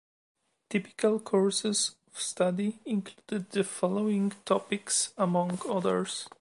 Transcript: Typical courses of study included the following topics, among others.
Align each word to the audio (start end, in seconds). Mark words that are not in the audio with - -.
Typical 0.71 1.19
courses 1.19 1.93
of 2.07 2.19
study 2.19 2.79
included 2.85 3.51
the 3.51 3.63
following 3.63 4.33
topics, 4.45 5.13
among 5.15 5.61
others. 5.69 6.27